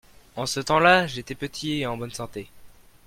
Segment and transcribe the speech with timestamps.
[0.35, 2.49] en ce temps-là j'étais petit et en bonne santé.